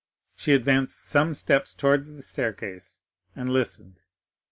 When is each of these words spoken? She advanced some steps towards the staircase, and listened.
She 0.35 0.53
advanced 0.53 1.05
some 1.05 1.35
steps 1.35 1.75
towards 1.75 2.13
the 2.13 2.23
staircase, 2.23 3.03
and 3.35 3.47
listened. 3.47 4.01